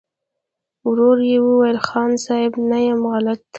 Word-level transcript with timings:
ورو 0.87 1.09
يې 1.29 1.37
وويل: 1.45 1.77
خان 1.87 2.11
صيب! 2.25 2.51
نه 2.69 2.77
يم 2.87 3.01
غلط. 3.11 3.41